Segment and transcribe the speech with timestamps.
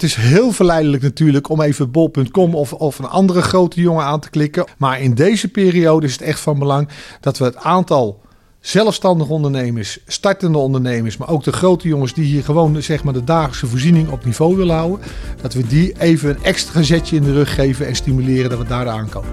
[0.00, 4.20] Het is heel verleidelijk natuurlijk om even bol.com of, of een andere grote jongen aan
[4.20, 4.66] te klikken.
[4.78, 6.88] Maar in deze periode is het echt van belang
[7.20, 8.20] dat we het aantal
[8.60, 13.24] zelfstandige ondernemers, startende ondernemers, maar ook de grote jongens die hier gewoon zeg maar, de
[13.24, 15.06] dagelijkse voorziening op niveau willen houden,
[15.40, 18.66] dat we die even een extra zetje in de rug geven en stimuleren dat we
[18.66, 19.30] daar aankomen.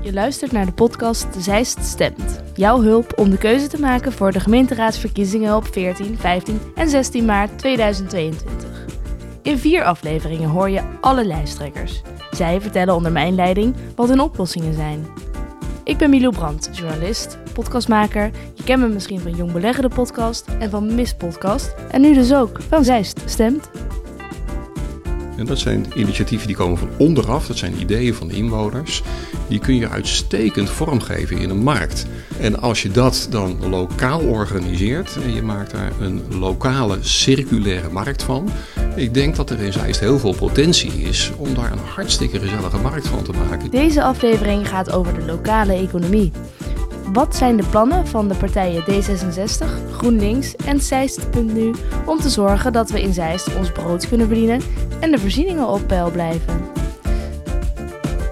[0.00, 2.42] Je luistert naar de podcast Zeist Stemt.
[2.54, 7.24] Jouw hulp om de keuze te maken voor de gemeenteraadsverkiezingen op 14, 15 en 16
[7.24, 8.83] maart 2022.
[9.44, 12.02] In vier afleveringen hoor je alle lijsttrekkers.
[12.30, 15.06] Zij vertellen onder mijn leiding wat hun oplossingen zijn.
[15.82, 18.30] Ik ben Milo Brandt, journalist, podcastmaker.
[18.54, 21.74] Je kent me misschien van Jong Beleggen de podcast en van Mis Podcast.
[21.90, 23.70] En nu dus ook van Zeist Stemt.
[25.36, 29.02] En dat zijn initiatieven die komen van onderaf, dat zijn ideeën van de inwoners.
[29.48, 32.06] Die kun je uitstekend vormgeven in een markt.
[32.40, 38.22] En als je dat dan lokaal organiseert en je maakt daar een lokale circulaire markt
[38.22, 38.48] van.
[38.96, 42.78] Ik denk dat er in Zeist heel veel potentie is om daar een hartstikke gezellige
[42.78, 43.70] markt van te maken.
[43.70, 46.32] Deze aflevering gaat over de lokale economie.
[47.12, 51.74] Wat zijn de plannen van de partijen D66, GroenLinks en Zeist.nu
[52.06, 54.60] om te zorgen dat we in Zeist ons brood kunnen verdienen
[55.00, 56.60] en de voorzieningen op peil blijven?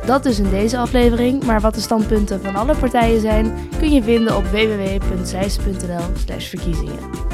[0.06, 4.02] Dat dus in deze aflevering, maar wat de standpunten van alle partijen zijn, kun je
[4.02, 7.31] vinden op www.zeist.nl/slash verkiezingen.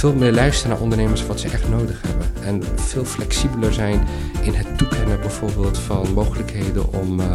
[0.00, 2.26] Veel meer luisteren naar ondernemers wat ze echt nodig hebben.
[2.44, 4.06] En veel flexibeler zijn
[4.42, 7.26] in het toekennen bijvoorbeeld van mogelijkheden om, uh,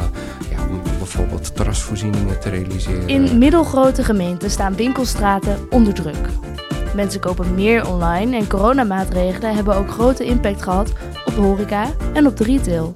[0.50, 3.08] ja, om bijvoorbeeld terrasvoorzieningen te realiseren.
[3.08, 6.28] In middelgrote gemeenten staan winkelstraten onder druk.
[6.96, 10.94] Mensen kopen meer online en coronamaatregelen hebben ook grote impact gehad
[11.26, 12.94] op horeca en op de retail.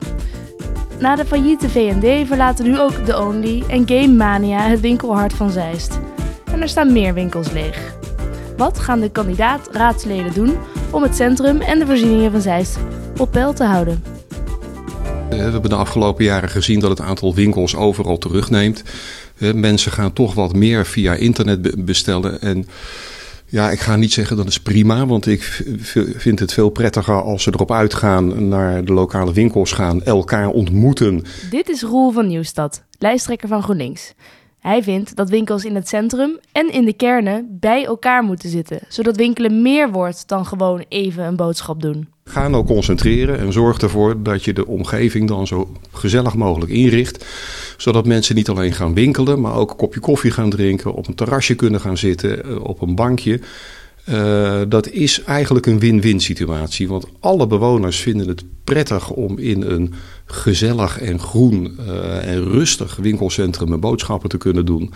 [0.99, 5.49] Na de failliete V&D verlaten nu ook de Only en Game Mania het winkelhart van
[5.49, 5.99] Zeist.
[6.51, 7.98] En er staan meer winkels leeg.
[8.59, 10.57] Wat gaan de kandidaat-raadsleden doen
[10.91, 12.77] om het centrum en de voorzieningen van Zeist
[13.17, 14.03] op peil te houden?
[15.29, 18.83] We hebben de afgelopen jaren gezien dat het aantal winkels overal terugneemt.
[19.37, 22.41] Mensen gaan toch wat meer via internet bestellen.
[22.41, 22.67] En
[23.45, 25.41] ja, ik ga niet zeggen dat is prima, want ik
[26.15, 31.23] vind het veel prettiger als ze erop uitgaan, naar de lokale winkels gaan, elkaar ontmoeten.
[31.49, 34.13] Dit is Roel van Nieuwstad, lijsttrekker van GroenLinks.
[34.59, 38.79] Hij vindt dat winkels in het centrum en in de kernen bij elkaar moeten zitten,
[38.87, 42.07] zodat winkelen meer wordt dan gewoon even een boodschap doen.
[42.23, 47.25] Ga nou concentreren en zorg ervoor dat je de omgeving dan zo gezellig mogelijk inricht.
[47.77, 51.15] Zodat mensen niet alleen gaan winkelen, maar ook een kopje koffie gaan drinken, op een
[51.15, 53.39] terrasje kunnen gaan zitten, eh, op een bankje.
[54.09, 56.87] Uh, dat is eigenlijk een win-win situatie.
[56.87, 59.93] Want alle bewoners vinden het prettig om in een
[60.25, 64.93] gezellig en groen uh, en rustig winkelcentrum boodschappen te kunnen doen.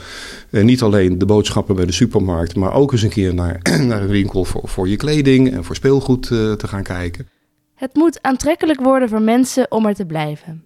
[0.50, 4.02] En niet alleen de boodschappen bij de supermarkt, maar ook eens een keer naar, naar
[4.02, 7.28] een winkel voor, je kleding en voor speelgoed uh, te gaan kijken.
[7.76, 10.64] Het moet aantrekkelijk worden voor mensen om er te blijven.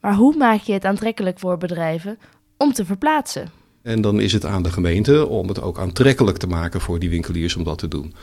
[0.00, 2.18] Maar hoe maak je het aantrekkelijk voor bedrijven
[2.56, 3.61] om te verplaatsen?
[3.82, 7.10] En dan is het aan de gemeente om het ook aantrekkelijk te maken voor die
[7.10, 8.14] winkeliers om dat te doen.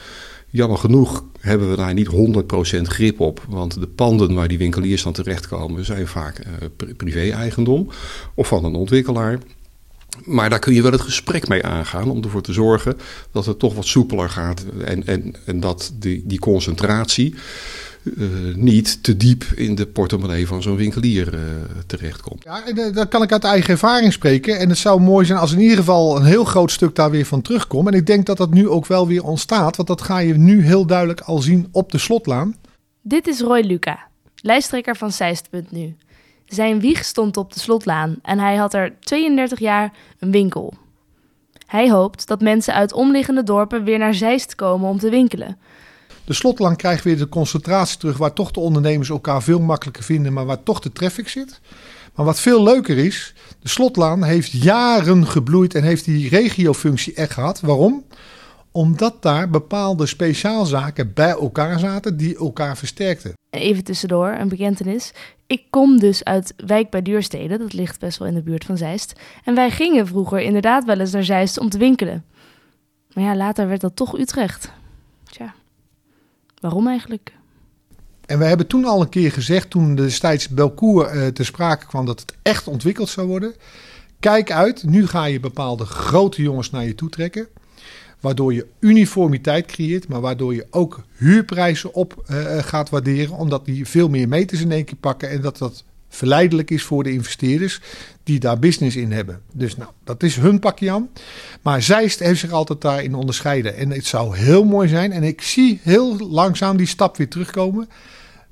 [0.50, 2.10] Jammer genoeg hebben we daar niet
[2.78, 7.90] 100% grip op, want de panden waar die winkeliers dan terechtkomen zijn vaak uh, privé-eigendom
[8.34, 9.40] of van een ontwikkelaar.
[10.26, 12.98] Maar daar kun je wel het gesprek mee aangaan om ervoor te zorgen
[13.32, 17.36] dat het toch wat soepeler gaat en, en, en dat die, die concentratie
[18.04, 21.40] uh, niet te diep in de portemonnee van zo'n winkelier uh,
[21.86, 22.44] terechtkomt.
[22.44, 24.60] Ja, en, dat kan ik uit eigen ervaring spreken.
[24.60, 27.26] En het zou mooi zijn als in ieder geval een heel groot stuk daar weer
[27.26, 27.88] van terugkomt.
[27.88, 30.64] En ik denk dat dat nu ook wel weer ontstaat, want dat ga je nu
[30.64, 32.56] heel duidelijk al zien op de slotlaan.
[33.02, 35.96] Dit is Roy Luca, lijsttrekker van Zeist.nu.
[36.46, 40.74] Zijn wieg stond op de slotlaan en hij had er 32 jaar een winkel.
[41.66, 45.58] Hij hoopt dat mensen uit omliggende dorpen weer naar Zeist komen om te winkelen.
[46.30, 50.34] De slotlaan krijgt weer de concentratie terug waar toch de ondernemers elkaar veel makkelijker vinden,
[50.34, 51.60] maar waar toch de traffic zit.
[52.16, 57.32] Maar wat veel leuker is, de slotlaan heeft jaren gebloeid en heeft die regiofunctie echt
[57.32, 57.60] gehad.
[57.60, 58.04] Waarom?
[58.72, 63.34] Omdat daar bepaalde speciaalzaken bij elkaar zaten die elkaar versterkten.
[63.50, 65.12] Even tussendoor, een bekentenis.
[65.48, 68.78] Ik kom dus uit Wijk bij Duurstede, dat ligt best wel in de buurt van
[68.78, 69.14] Zeist.
[69.44, 72.26] En wij gingen vroeger inderdaad wel eens naar Zeist om te winkelen.
[73.14, 74.72] Maar ja, later werd dat toch Utrecht.
[75.24, 75.54] Tja.
[76.60, 77.34] Waarom eigenlijk?
[78.26, 82.06] En we hebben toen al een keer gezegd, toen destijds Belcour uh, te sprake kwam
[82.06, 83.54] dat het echt ontwikkeld zou worden.
[84.20, 87.48] Kijk uit, nu ga je bepaalde grote jongens naar je toe trekken.
[88.20, 93.36] Waardoor je uniformiteit creëert, maar waardoor je ook huurprijzen op uh, gaat waarderen.
[93.36, 97.04] Omdat die veel meer meters in één keer pakken en dat dat verleidelijk is voor
[97.04, 97.82] de investeerders
[98.24, 99.42] die daar business in hebben.
[99.54, 101.10] Dus nou, dat is hun pakje aan.
[101.62, 103.76] Maar Zeist heeft zich altijd daarin onderscheiden.
[103.76, 107.90] En het zou heel mooi zijn, en ik zie heel langzaam die stap weer terugkomen,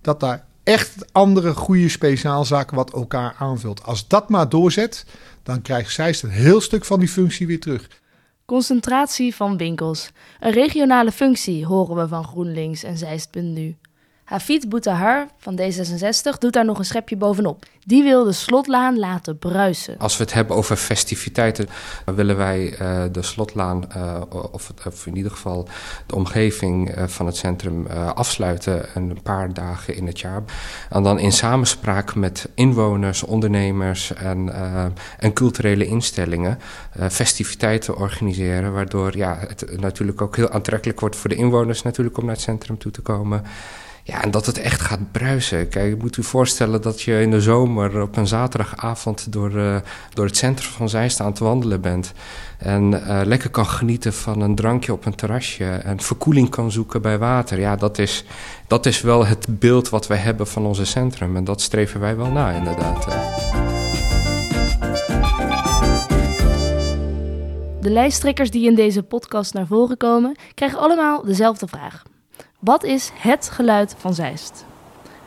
[0.02, 3.84] dat daar echt andere goede speciaalzaken wat elkaar aanvult.
[3.84, 5.06] Als dat maar doorzet,
[5.44, 7.88] dan krijgt Zeist een heel stuk van die functie weer terug.
[8.46, 10.12] Concentratie van winkels.
[10.40, 13.76] Een regionale functie horen we van GroenLinks en Zeist.nu.
[14.28, 17.66] Hafid Boutahar van D66 doet daar nog een schepje bovenop.
[17.86, 19.98] Die wil de slotlaan laten bruisen.
[19.98, 21.70] Als we het hebben over festiviteiten,
[22.06, 24.22] willen wij uh, de slotlaan, uh,
[24.52, 25.68] of, in ieder geval
[26.06, 30.44] de omgeving uh, van het centrum afsluiten een paar dagen in het jaar.
[30.90, 34.54] En dan in samenspraak met inwoners, ondernemers en,
[35.20, 36.60] en culturele instellingen
[37.10, 38.74] festiviteiten organiseren.
[38.74, 42.44] Waardoor ja, het natuurlijk ook heel aantrekkelijk wordt voor de inwoners natuurlijk om naar het
[42.44, 43.44] centrum toe te komen.
[44.08, 45.70] Ja, en dat het echt gaat bruisen.
[45.70, 49.76] Kijk, je moet u voorstellen dat je in de zomer op een zaterdagavond door, uh,
[50.14, 52.14] door het centrum van Zeist aan te wandelen bent.
[52.58, 55.66] En uh, lekker kan genieten van een drankje op een terrasje.
[55.66, 57.60] En verkoeling kan zoeken bij water.
[57.60, 58.24] Ja, dat is,
[58.68, 61.36] dat is wel het beeld wat wij hebben van onze centrum.
[61.36, 63.06] En dat streven wij wel na, inderdaad.
[67.82, 72.04] De lijsttrekkers die in deze podcast naar voren komen, krijgen allemaal dezelfde vraag.
[72.60, 74.66] Wat is het geluid van Zeist?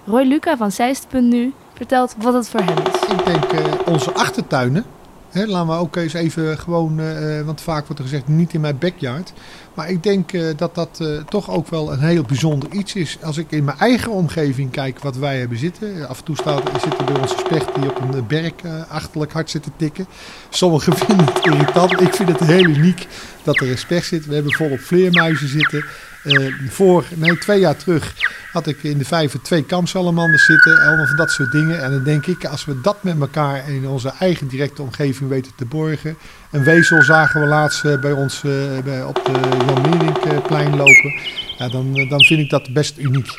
[0.06, 3.16] Roy Luca van Zeist.nu vertelt wat het voor hem is.
[3.16, 4.84] Ik denk uh, onze achtertuinen.
[5.28, 8.60] Hè, laten we ook eens even gewoon, uh, want vaak wordt er gezegd niet in
[8.60, 9.32] mijn backyard.
[9.74, 13.18] Maar ik denk dat dat toch ook wel een heel bijzonder iets is.
[13.22, 16.08] Als ik in mijn eigen omgeving kijk wat wij hebben zitten.
[16.08, 18.52] Af en toe staat, zitten bij onze specht die op een berg
[18.88, 20.06] achterlijk hard zitten tikken.
[20.48, 22.00] Sommigen vinden het irritant.
[22.00, 23.06] Ik vind het heel uniek
[23.42, 24.26] dat er een specht zit.
[24.26, 25.84] We hebben volop vleermuizen zitten.
[26.24, 28.14] Uh, voor, nee, twee jaar terug
[28.52, 30.82] had ik in de vijver twee kamsalamanders zitten.
[30.86, 31.82] Allemaal van dat soort dingen.
[31.82, 35.52] En dan denk ik, als we dat met elkaar in onze eigen directe omgeving weten
[35.56, 36.16] te borgen.
[36.50, 39.32] Een wezel zagen we laatst uh, bij ons uh, bij, op de
[39.66, 41.20] Jan Meerinkplein lopen.
[41.58, 43.34] Ja, dan, dan vind ik dat best uniek.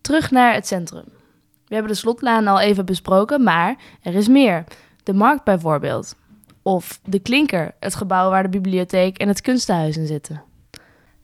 [0.00, 1.04] Terug naar het centrum.
[1.68, 4.64] We hebben de slotlaan al even besproken, maar er is meer.
[5.02, 6.16] De markt bijvoorbeeld.
[6.66, 10.42] Of De Klinker, het gebouw waar de bibliotheek en het kunstenhuis in zitten.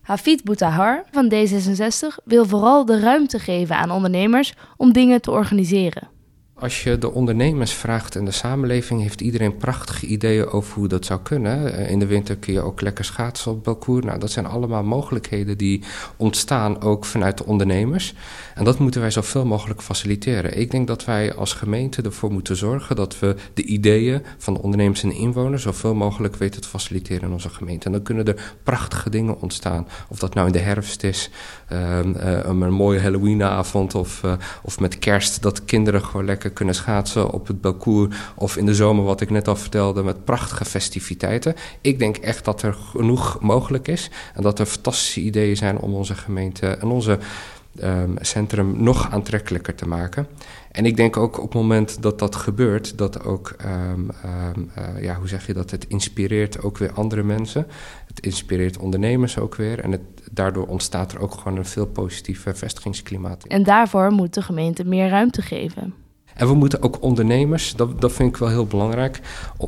[0.00, 6.09] Hafid Boutahar van D66 wil vooral de ruimte geven aan ondernemers om dingen te organiseren.
[6.62, 11.05] Als je de ondernemers vraagt en de samenleving, heeft iedereen prachtige ideeën over hoe dat
[11.05, 11.75] zou kunnen.
[11.75, 14.05] Eh, in de winter kun je ook lekker schaatsen op Belcour.
[14.05, 15.82] Nou, dat zijn allemaal mogelijkheden die
[16.17, 18.14] ontstaan ook vanuit de ondernemers.
[18.55, 20.59] En dat moeten wij zoveel mogelijk faciliteren.
[20.59, 24.62] Ik denk dat wij als gemeente ervoor moeten zorgen dat we de ideeën van de
[24.62, 27.87] ondernemers en inwoners zoveel mogelijk weten te faciliteren in onze gemeente.
[27.87, 29.88] En dan kunnen er prachtige dingen ontstaan.
[30.08, 31.31] Of dat nou in de herfst is,
[31.73, 34.32] um, uh, een mooie Halloweenavond of, uh,
[34.62, 38.32] of met kerst, dat kinderen gewoon lekker kunnen schaatsen op het Belcour.
[38.34, 41.54] Of in de zomer, wat ik net al vertelde, met prachtige festiviteiten.
[41.81, 44.10] Ik denk echt dat er genoeg mogelijk is.
[44.34, 47.19] En dat er fantastische ideeën zijn om onze gemeente en onze
[47.81, 50.26] um, centrum nog aantrekkelijker te maken.
[50.70, 55.02] En ik denk ook op het moment dat dat gebeurt, dat ook, um, um, uh,
[55.02, 57.66] ja, hoe zeg je dat, het inspireert ook weer andere mensen.
[58.06, 59.81] Het inspireert ondernemers ook weer.
[59.81, 60.00] En het,
[60.31, 63.44] daardoor ontstaat er ook gewoon een veel positiever vestigingsklimaat.
[63.44, 65.94] En daarvoor moet de gemeente meer ruimte geven.
[66.34, 69.20] En we moeten ook ondernemers, dat, dat vind ik wel heel belangrijk,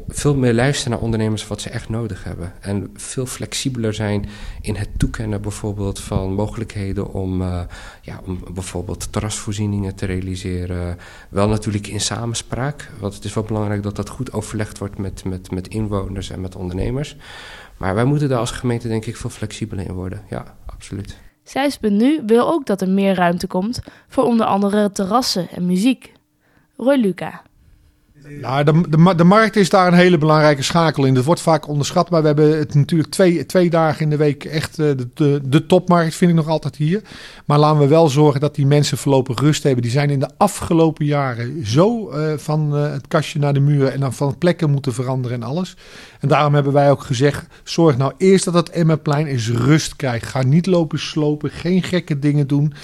[0.08, 2.52] veel meer luisteren naar ondernemers wat ze echt nodig hebben.
[2.60, 4.26] En veel flexibeler zijn
[4.60, 7.60] in het toekennen bijvoorbeeld van mogelijkheden om, uh,
[8.02, 10.98] ja, om bijvoorbeeld terrasvoorzieningen te realiseren.
[11.28, 15.24] Wel natuurlijk in samenspraak, want het is wel belangrijk dat dat goed overlegd wordt met,
[15.24, 17.16] met, met inwoners en met ondernemers.
[17.76, 20.22] Maar wij moeten daar als gemeente denk ik veel flexibeler in worden.
[20.30, 21.18] Ja, absoluut.
[21.80, 26.12] nu wil ook dat er meer ruimte komt voor onder andere terrassen en muziek.
[26.76, 27.42] Roy Luca.
[28.40, 31.14] Nou, de, de, de, markt is daar een hele belangrijke schakel in.
[31.14, 34.44] Dat wordt vaak onderschat, maar we hebben het natuurlijk twee, twee dagen in de week
[34.44, 37.02] echt eh, de, de, de, topmarkt, vind ik nog altijd hier.
[37.44, 39.82] Maar laten we wel zorgen dat die mensen voorlopig rust hebben.
[39.82, 43.86] Die zijn in de afgelopen jaren zo uh, van uh, het kastje naar de muur
[43.86, 45.76] en dan van plekken moeten veranderen en alles.
[46.20, 50.26] En daarom hebben wij ook gezegd: zorg nou eerst dat het Emmerplein eens rust krijgt.
[50.26, 52.74] Ga niet lopen slopen, geen gekke dingen doen.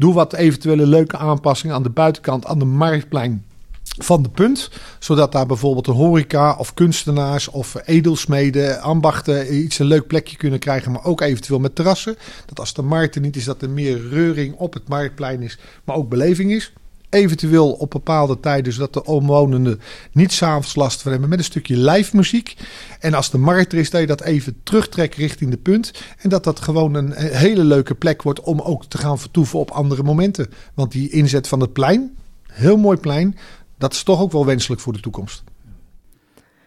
[0.00, 3.44] Doe wat eventuele leuke aanpassingen aan de buitenkant, aan de marktplein
[3.82, 4.70] van de punt.
[4.98, 10.58] Zodat daar bijvoorbeeld een horeca of kunstenaars of edelsmeden, ambachten iets een leuk plekje kunnen
[10.58, 10.92] krijgen.
[10.92, 12.16] Maar ook eventueel met terrassen.
[12.46, 15.58] Dat als de markt er niet is, dat er meer reuring op het marktplein is,
[15.84, 16.72] maar ook beleving is.
[17.10, 19.80] Eventueel op bepaalde tijden, zodat de omwonenden
[20.12, 22.56] niet s'avonds last van hebben met een stukje live muziek.
[23.00, 25.92] En als de markt er is, dat je dat even terugtrekt richting de punt.
[26.18, 29.70] En dat dat gewoon een hele leuke plek wordt om ook te gaan vertoeven op
[29.70, 30.50] andere momenten.
[30.74, 33.36] Want die inzet van het plein, heel mooi plein,
[33.78, 35.42] dat is toch ook wel wenselijk voor de toekomst.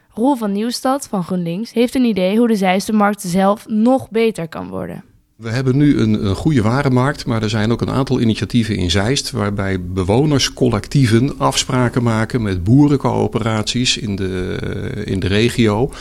[0.10, 4.68] Roel van Nieuwstad van GroenLinks heeft een idee hoe de Zeistermarkt zelf nog beter kan
[4.70, 5.04] worden.
[5.44, 9.32] We hebben nu een, goede warenmarkt, maar er zijn ook een aantal initiatieven in Zeist
[9.32, 14.58] waarbij bewonerscollectieven afspraken maken met boerencoöperaties in de,
[15.06, 15.92] in de regio.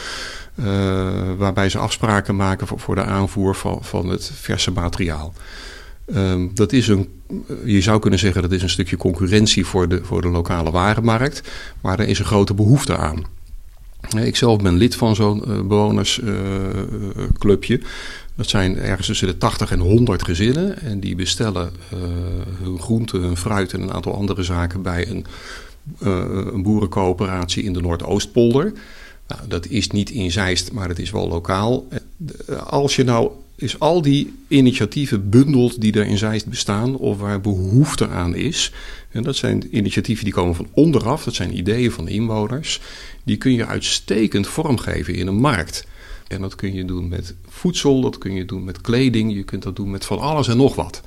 [0.55, 0.67] Uh,
[1.39, 5.33] waarbij ze afspraken maken voor, voor de aanvoer van, van het verse materiaal.
[6.15, 7.09] Um, dat is een,
[7.65, 11.51] je zou kunnen zeggen dat is een stukje concurrentie voor de, voor de lokale warenmarkt,
[11.81, 13.25] maar er is een grote behoefte aan.
[14.19, 17.81] Ik zelf ben lid van zo'n uh, bewonersclubje.
[18.35, 20.81] Dat zijn ergens tussen de 80 en 100 gezinnen.
[20.81, 22.01] En die bestellen uh,
[22.63, 25.27] hun groenten, hun fruit en een aantal andere zaken bij een,
[26.53, 28.73] een boerencoöperatie in de Noordoostpolder.
[29.29, 31.87] Nou, dat is niet in Zeist, maar het is wel lokaal.
[32.67, 33.31] Als je nou
[33.63, 38.73] is al die initiatieven bundelt die er in Zeist bestaan of waar behoefte aan is.
[39.11, 42.81] En dat zijn initiatieven die komen van onderaf, dat zijn ideeën van de inwoners.
[43.25, 45.87] Die kun je uitstekend vormgeven in een markt.
[46.29, 49.63] En dat kun je doen met voedsel, dat kun je doen met kleding, je kunt
[49.63, 51.03] dat doen met van alles en nog wat.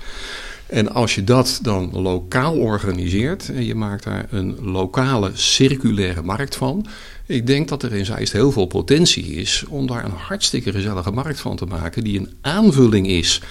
[0.66, 6.56] En als je dat dan lokaal organiseert en je maakt daar een lokale circulaire markt
[6.56, 6.86] van,
[7.26, 11.12] ik denk dat er in Zeist heel veel potentie is om daar een hartstikke gezellige
[11.12, 13.42] markt van te maken, die een aanvulling is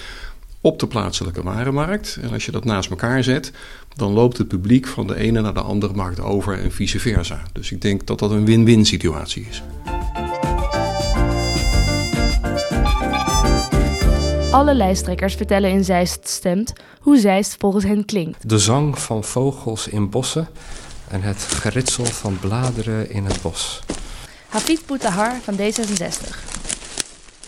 [0.65, 2.17] op de plaatselijke warenmarkt.
[2.21, 3.51] En als je dat naast elkaar zet,
[3.95, 7.43] dan loopt het publiek van de ene naar de andere markt over en vice versa.
[7.53, 9.63] Dus ik denk dat dat een win-win situatie is.
[14.51, 18.49] Alle lijsttrekkers vertellen in Zeist Stemt hoe Zeist volgens hen klinkt.
[18.49, 20.47] De zang van vogels in bossen
[21.07, 23.81] en het geritsel van bladeren in het bos.
[24.47, 26.54] Hafid Boutahar van D66.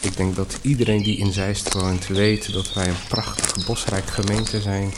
[0.08, 4.62] Ik denk dat iedereen die in Zeist woont weet dat wij een prachtige bosrijk gemeente
[4.62, 4.94] zijn.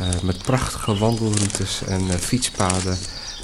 [0.00, 2.98] Uh, met prachtige wandelroutes en uh, fietspaden.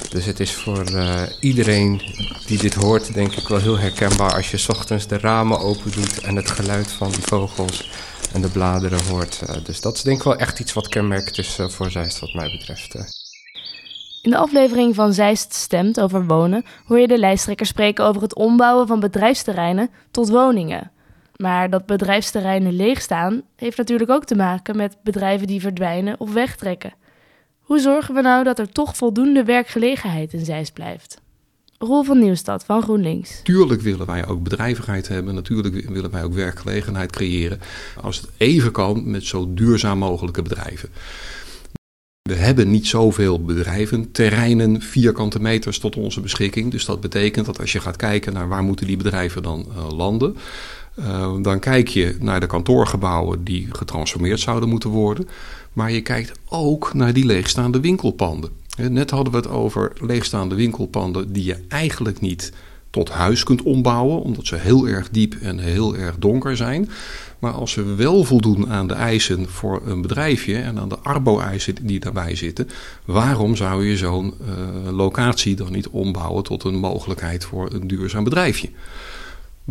[0.08, 2.02] Dus het is voor uh, iedereen
[2.46, 6.20] die dit hoort, denk ik wel heel herkenbaar als je ochtends de ramen open doet
[6.20, 7.90] en het geluid van die vogels
[8.32, 9.40] en de bladeren hoort.
[9.64, 12.56] dus dat is denk ik wel echt iets wat kenmerkend is voor Zeist wat mij
[12.58, 12.94] betreft.
[14.22, 18.34] In de aflevering van Zeist Stemt over wonen hoor je de lijsttrekker spreken over het
[18.34, 20.90] ombouwen van bedrijfsterreinen tot woningen.
[21.36, 26.92] Maar dat bedrijfsterreinen leegstaan heeft natuurlijk ook te maken met bedrijven die verdwijnen of wegtrekken.
[27.60, 31.20] Hoe zorgen we nou dat er toch voldoende werkgelegenheid in Zeist blijft?
[31.78, 33.40] Roel van Nieuwstad van GroenLinks.
[33.42, 35.34] Tuurlijk willen wij ook bedrijvigheid hebben.
[35.34, 37.60] Natuurlijk willen wij ook werkgelegenheid creëren.
[38.02, 40.88] Als het even kan met zo duurzaam mogelijke bedrijven.
[42.22, 46.70] We hebben niet zoveel bedrijven, terreinen, vierkante meters tot onze beschikking.
[46.70, 49.90] Dus dat betekent dat als je gaat kijken naar waar moeten die bedrijven dan uh,
[49.96, 50.36] landen...
[50.98, 55.28] Uh, dan kijk je naar de kantoorgebouwen die getransformeerd zouden moeten worden.
[55.72, 58.50] Maar je kijkt ook naar die leegstaande winkelpanden.
[58.76, 62.52] Net hadden we het over leegstaande winkelpanden die je eigenlijk niet
[62.90, 66.90] tot huis kunt ombouwen, omdat ze heel erg diep en heel erg donker zijn.
[67.38, 71.74] Maar als ze wel voldoen aan de eisen voor een bedrijfje en aan de arbo-eisen
[71.82, 72.68] die daarbij zitten,
[73.04, 74.34] waarom zou je zo'n
[74.84, 78.68] uh, locatie dan niet ombouwen tot een mogelijkheid voor een duurzaam bedrijfje?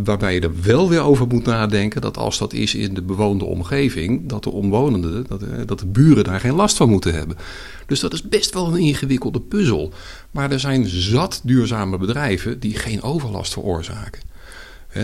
[0.04, 3.46] Waarbij je er wel weer over moet nadenken dat als dat is in de bewoonde
[3.46, 7.38] omgeving, dat de omwonenden, dat, eh, dat de buren daar geen last van moeten hebben.
[7.86, 9.94] Dus dat is best wel een ingewikkelde puzzel.
[10.32, 14.22] Maar er zijn zat duurzame bedrijven die geen overlast veroorzaken.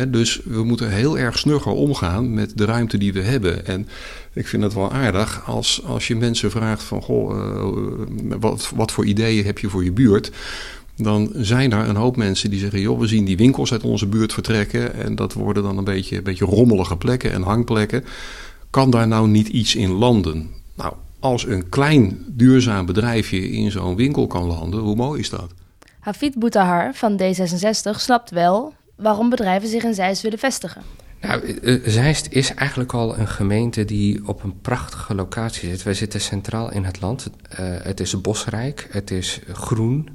[0.08, 3.66] dus we moeten heel erg snugger omgaan met de ruimte die we hebben.
[3.66, 3.88] En
[4.34, 7.02] ik vind het wel aardig als, als je mensen vraagt van...
[7.02, 10.32] Goh, uh, wat, wat voor ideeën heb je voor je buurt?
[10.96, 14.08] Dan zijn er een hoop mensen die zeggen: joh, we zien die winkels uit onze
[14.08, 14.94] buurt vertrekken.
[14.94, 18.04] En dat worden dan een beetje, een beetje rommelige plekken en hangplekken.
[18.70, 20.50] Kan daar nou niet iets in landen?
[20.76, 25.52] Nou, als een klein duurzaam bedrijfje in zo'n winkel kan landen, hoe mooi is dat?
[26.00, 30.82] Hafid Boutahar van D66 snapt wel waarom bedrijven zich in Zeist willen vestigen.
[31.22, 35.84] Nou, eh, Zeist is eigenlijk al een gemeente die op een prachtige locatie zit.
[35.84, 37.30] Wij zitten centraal in het land.
[37.30, 40.15] Uh, het is bosrijk, het is groen.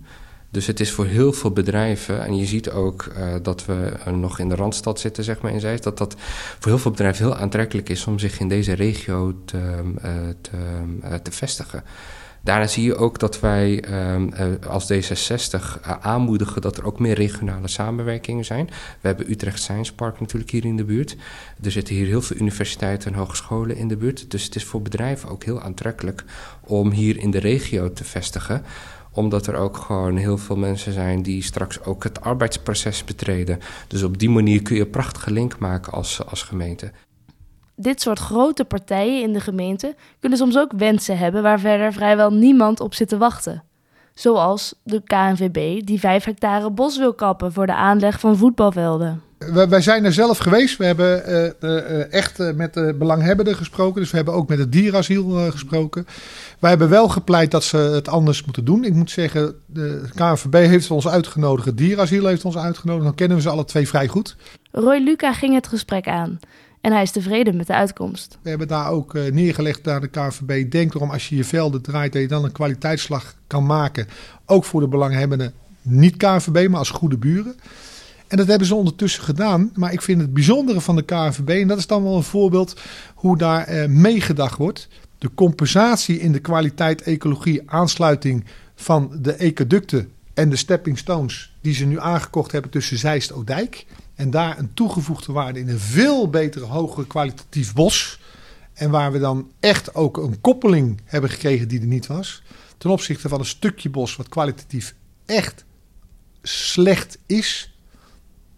[0.51, 4.39] Dus het is voor heel veel bedrijven, en je ziet ook uh, dat we nog
[4.39, 6.15] in de Randstad zitten, zeg maar in Zeist, dat dat
[6.59, 11.21] voor heel veel bedrijven heel aantrekkelijk is om zich in deze regio te, uh, te,
[11.23, 11.85] te vestigen.
[12.43, 16.99] Daarna zie je ook dat wij ehm, eh, als D66 eh, aanmoedigen dat er ook
[16.99, 18.67] meer regionale samenwerkingen zijn.
[19.01, 21.17] We hebben Utrecht Science Park natuurlijk hier in de buurt.
[21.63, 24.31] Er zitten hier heel veel universiteiten en hogescholen in de buurt.
[24.31, 26.25] Dus het is voor bedrijven ook heel aantrekkelijk
[26.61, 28.65] om hier in de regio te vestigen
[29.13, 33.59] omdat er ook gewoon heel veel mensen zijn die straks ook het arbeidsproces betreden.
[33.89, 36.93] Dus op die manier kun je een prachtige link maken als, als gemeente
[37.83, 42.33] dit soort grote partijen in de gemeente kunnen soms ook wensen hebben waar verder vrijwel
[42.33, 43.65] niemand op zit te wachten.
[44.15, 49.23] Zoals de KNVB die 5 hectare bos wil kappen voor de aanleg van voetbalvelden.
[49.49, 50.77] Wij zijn er zelf geweest.
[50.77, 51.31] We hebben
[51.61, 54.01] uh, echt met de belanghebbenden gesproken.
[54.01, 56.07] Dus we hebben ook met het dierasiel gesproken.
[56.59, 58.85] Wij hebben wel gepleit dat ze het anders moeten doen.
[58.85, 61.67] Ik moet zeggen, de KNVB heeft ons uitgenodigd.
[61.67, 63.05] Het dierasiel heeft ons uitgenodigd.
[63.05, 64.37] Dan kennen we ze alle twee vrij goed.
[64.71, 66.39] Roy Luca ging het gesprek aan.
[66.81, 68.39] En hij is tevreden met de uitkomst.
[68.43, 70.71] We hebben daar ook uh, neergelegd naar de KVB.
[70.71, 74.07] Denk erom als je je velden draait dat je dan een kwaliteitsslag kan maken.
[74.47, 77.55] Ook voor de belanghebbenden, niet KVB, maar als goede buren.
[78.31, 79.71] En dat hebben ze ondertussen gedaan.
[79.75, 82.81] Maar ik vind het bijzondere van de KVB, en dat is dan wel een voorbeeld
[83.15, 84.89] hoe daar uh, meegedacht wordt.
[85.19, 88.45] De compensatie in de kwaliteit, ecologie, aansluiting
[88.75, 93.87] van de ecoducten en de stepping stones die ze nu aangekocht hebben tussen Zeist Oudijk.
[94.15, 98.21] En daar een toegevoegde waarde in een veel betere, hogere kwalitatief bos.
[98.73, 102.43] En waar we dan echt ook een koppeling hebben gekregen die er niet was.
[102.79, 104.95] Ten opzichte van een stukje bos wat kwalitatief
[105.27, 105.65] echt
[106.43, 107.75] slecht is.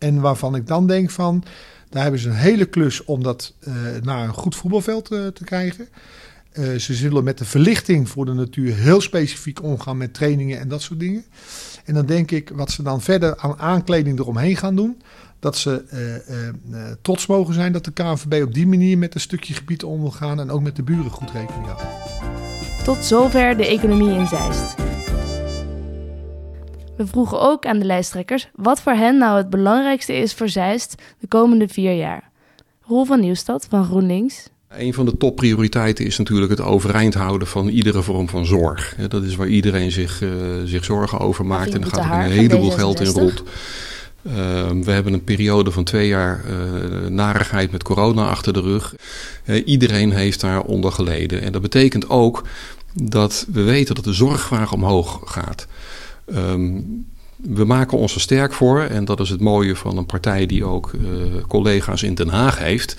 [0.03, 1.45] En waarvan ik dan denk van,
[1.89, 5.45] daar hebben ze een hele klus om dat uh, naar een goed voetbalveld uh, te
[5.45, 5.89] krijgen.
[6.53, 10.69] Uh, ze zullen met de verlichting voor de natuur heel specifiek omgaan met trainingen en
[10.69, 11.25] dat soort dingen.
[11.85, 15.03] En dan denk ik, wat ze dan verder aan aankleding eromheen gaan doen,
[15.39, 15.85] dat ze
[17.03, 20.11] trots mogen zijn dat de KNVB op die manier met een stukje gebied om wil
[20.11, 21.83] gaan en ook met de buren goed rekening houdt.
[22.85, 24.82] Tot zover de economie in Zeist.
[26.97, 30.95] We vroegen ook aan de lijsttrekkers wat voor hen nou het belangrijkste is voor Zeist
[31.19, 32.31] de komende vier jaar.
[32.87, 34.49] Roel van Nieuwstad van GroenLinks.
[34.69, 38.97] Een van de topprioriteiten is natuurlijk het overeind houden van iedere vorm van zorg.
[39.09, 40.31] Dat is waar iedereen zich, uh,
[40.65, 41.75] zich zorgen over maakt.
[41.75, 43.43] En daar gaat er een heleboel geld in rond.
[44.23, 44.33] Uh,
[44.71, 48.95] we hebben een periode van twee jaar uh, narigheid met corona achter de rug.
[49.45, 51.43] Uh, iedereen heeft daaronder geleden.
[51.43, 52.43] En dat betekent ook
[52.95, 55.67] dat we weten dat de zorgvraag omhoog gaat.
[56.35, 60.47] Um, we maken ons er sterk voor, en dat is het mooie van een partij
[60.47, 60.91] die ook
[61.49, 62.97] collega's in Den Haag heeft,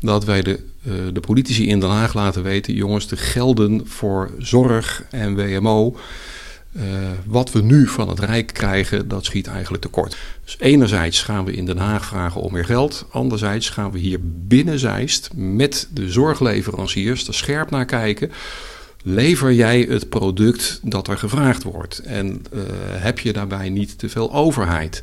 [0.00, 0.60] dat wij de,
[1.12, 5.96] de politici in Den Haag laten weten: jongens, de gelden voor zorg en WMO
[6.76, 6.82] uh,
[7.26, 10.16] wat we nu van het Rijk krijgen, dat schiet eigenlijk tekort.
[10.44, 13.06] Dus enerzijds gaan we in Den Haag vragen om meer geld.
[13.10, 18.30] Anderzijds gaan we hier binnen Zeist met de zorgleveranciers er scherp naar kijken.
[19.06, 21.98] Lever jij het product dat er gevraagd wordt?
[21.98, 25.02] En uh, heb je daarbij niet te veel overheid?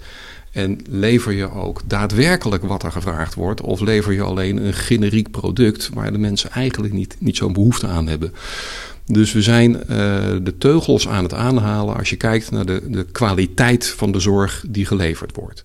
[0.52, 3.62] En lever je ook daadwerkelijk wat er gevraagd wordt?
[3.62, 7.88] Of lever je alleen een generiek product waar de mensen eigenlijk niet, niet zo'n behoefte
[7.88, 8.34] aan hebben?
[9.06, 9.86] Dus we zijn uh,
[10.44, 14.64] de teugels aan het aanhalen als je kijkt naar de, de kwaliteit van de zorg
[14.68, 15.64] die geleverd wordt.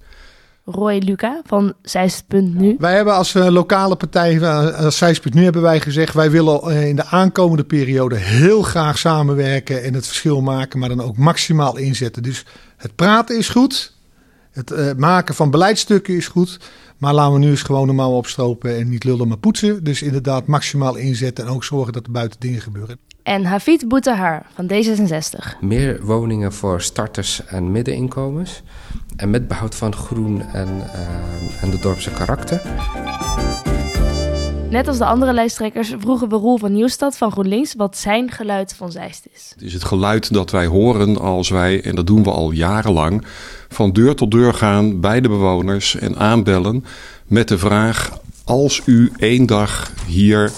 [0.69, 2.77] Roy Luca van Zeist.nu.
[2.79, 6.15] Wij hebben als uh, lokale partij, uh, als Zeist.nu hebben wij gezegd...
[6.15, 9.83] wij willen in de aankomende periode heel graag samenwerken...
[9.83, 12.23] en het verschil maken, maar dan ook maximaal inzetten.
[12.23, 13.93] Dus het praten is goed,
[14.51, 16.59] het maken van beleidstukken is goed...
[16.99, 19.85] Maar laten we nu eens gewoon normaal opstropen en niet lullen maar poetsen.
[19.85, 22.99] Dus inderdaad maximaal inzetten en ook zorgen dat er buiten dingen gebeuren.
[23.23, 25.61] En Hafid Boutahar van D66.
[25.61, 28.63] Meer woningen voor starters en middeninkomens.
[29.17, 32.63] En met behoud van groen en, uh, en de dorpse karakter.
[34.71, 38.75] Net als de andere lijsttrekkers vroegen we Roel van Nieuwstad van GroenLinks wat zijn geluid
[38.75, 39.51] van Zeist is.
[39.55, 43.25] Het is het geluid dat wij horen als wij, en dat doen we al jarenlang,
[43.69, 46.85] van deur tot deur gaan bij de bewoners en aanbellen
[47.27, 50.53] met de vraag: als u één dag hier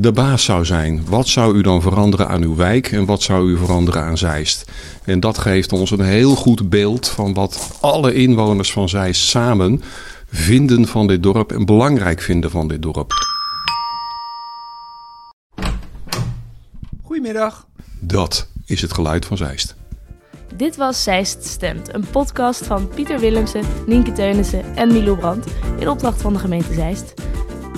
[0.00, 3.50] de baas zou zijn, wat zou u dan veranderen aan uw wijk en wat zou
[3.50, 4.70] u veranderen aan Zeist?
[5.04, 9.82] En dat geeft ons een heel goed beeld van wat alle inwoners van Zeist samen
[10.26, 13.12] vinden van dit dorp en belangrijk vinden van dit dorp.
[17.02, 17.66] Goedemiddag.
[17.98, 19.74] Dat is het geluid van Zeist.
[20.56, 25.46] Dit was Zeist Stemt, een podcast van Pieter Willemsen, Nienke Teunissen en Milo Brandt
[25.78, 27.14] in opdracht van de gemeente Zeist.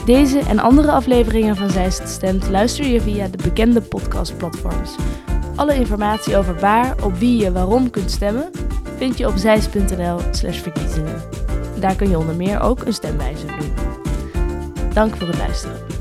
[0.05, 4.97] Deze en andere afleveringen van Zeist Stemt luister je via de bekende podcastplatforms.
[5.57, 8.51] Alle informatie over waar, op wie je waarom kunt stemmen
[8.97, 11.23] vind je op zeist.nl/slash verkiezingen.
[11.81, 13.73] Daar kun je onder meer ook een stemwijzer doen.
[14.93, 15.92] Dank voor het luisteren.